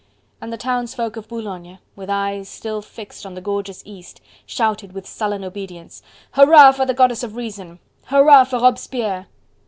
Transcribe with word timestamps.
And 0.41 0.51
the 0.51 0.57
townsfolk 0.57 1.15
of 1.15 1.27
Boulogne, 1.27 1.77
with 1.95 2.09
eyes 2.09 2.49
still 2.49 2.81
fixed 2.81 3.23
on 3.23 3.35
the 3.35 3.39
gorgeous 3.41 3.83
East, 3.85 4.19
shouted 4.47 4.93
with 4.93 5.05
sullen 5.05 5.43
obedience: 5.43 6.01
"Hurrah! 6.31 6.71
for 6.71 6.87
the 6.87 6.95
Goddess 6.95 7.21
of 7.21 7.35
Reason!" 7.35 7.77
"Hurrah 8.05 8.45
for 8.45 8.59
Robespierre!" 8.59 9.27